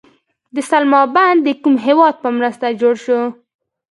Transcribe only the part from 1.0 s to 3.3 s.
بند د کوم هیواد په مرسته جوړ شو؟